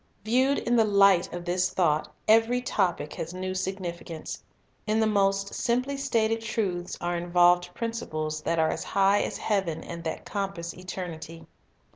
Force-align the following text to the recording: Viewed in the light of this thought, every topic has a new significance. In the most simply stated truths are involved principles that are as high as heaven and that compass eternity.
Viewed 0.25 0.57
in 0.57 0.75
the 0.77 0.83
light 0.83 1.31
of 1.31 1.45
this 1.45 1.69
thought, 1.69 2.11
every 2.27 2.59
topic 2.59 3.13
has 3.13 3.33
a 3.33 3.37
new 3.37 3.53
significance. 3.53 4.41
In 4.87 4.99
the 4.99 5.05
most 5.05 5.53
simply 5.53 5.95
stated 5.95 6.41
truths 6.41 6.97
are 6.99 7.15
involved 7.15 7.69
principles 7.75 8.41
that 8.41 8.57
are 8.57 8.71
as 8.71 8.83
high 8.83 9.21
as 9.21 9.37
heaven 9.37 9.83
and 9.83 10.03
that 10.05 10.25
compass 10.25 10.73
eternity. 10.73 11.45